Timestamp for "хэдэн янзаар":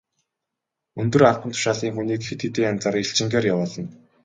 2.43-2.95